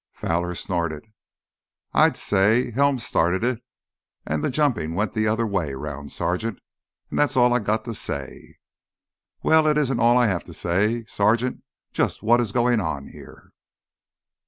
Fowler 0.13 0.55
snorted. 0.55 1.05
"I 1.93 2.13
say 2.13 2.71
Helms 2.71 3.03
started 3.05 3.43
it, 3.43 3.63
an' 4.25 4.41
th' 4.41 4.51
jumpin' 4.51 4.95
went 4.95 5.13
th' 5.13 5.27
other 5.27 5.45
way 5.45 5.75
'round, 5.75 6.11
Sergeant. 6.11 6.57
An' 7.11 7.17
that's 7.17 7.37
all 7.37 7.53
I 7.53 7.59
got 7.59 7.85
to 7.85 7.93
say." 7.93 8.55
"Well, 9.43 9.67
it 9.67 9.77
isn't 9.77 9.99
all 9.99 10.17
I 10.17 10.25
have 10.25 10.43
to 10.45 10.55
say! 10.55 11.05
Sergeant, 11.05 11.63
just 11.93 12.23
what 12.23 12.41
is 12.41 12.51
going 12.51 12.79
on 12.79 13.09
here?" 13.09 13.51